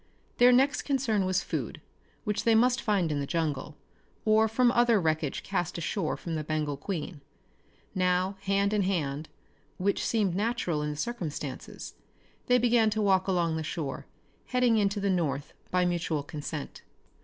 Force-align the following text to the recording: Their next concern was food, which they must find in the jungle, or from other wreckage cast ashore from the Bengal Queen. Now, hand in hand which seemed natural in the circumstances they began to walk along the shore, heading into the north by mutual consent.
Their 0.37 0.51
next 0.51 0.81
concern 0.81 1.25
was 1.27 1.43
food, 1.43 1.79
which 2.23 2.43
they 2.43 2.55
must 2.55 2.81
find 2.81 3.11
in 3.11 3.19
the 3.19 3.27
jungle, 3.27 3.77
or 4.25 4.47
from 4.47 4.71
other 4.71 4.99
wreckage 4.99 5.43
cast 5.43 5.77
ashore 5.77 6.17
from 6.17 6.33
the 6.33 6.43
Bengal 6.43 6.75
Queen. 6.75 7.21
Now, 7.93 8.35
hand 8.41 8.73
in 8.73 8.81
hand 8.81 9.29
which 9.77 10.03
seemed 10.03 10.33
natural 10.33 10.81
in 10.81 10.89
the 10.89 10.95
circumstances 10.95 11.93
they 12.47 12.57
began 12.57 12.89
to 12.89 12.99
walk 13.03 13.27
along 13.27 13.57
the 13.57 13.63
shore, 13.63 14.07
heading 14.47 14.77
into 14.79 14.99
the 14.99 15.11
north 15.11 15.53
by 15.69 15.85
mutual 15.85 16.23
consent. 16.23 16.81